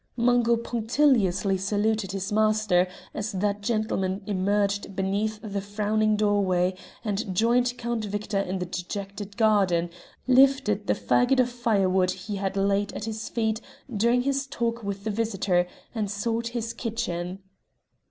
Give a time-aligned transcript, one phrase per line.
[0.17, 6.73] Mungo punctiliously saluted his master as that gentleman emerged beneath the frowning doorway
[7.05, 9.91] and joined Count Victor in the dejected garden,
[10.25, 13.61] lifted the faggot of firewood he had laid at his feet
[13.95, 17.37] during his talk with the visitor, and sought his kitchen.